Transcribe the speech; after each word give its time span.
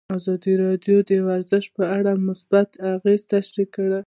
ازادي 0.17 0.53
راډیو 0.65 0.97
د 1.09 1.11
ورزش 1.27 1.65
په 1.77 1.83
اړه 1.97 2.11
مثبت 2.27 2.69
اغېزې 2.93 3.25
تشریح 3.33 3.67
کړي. 3.75 3.99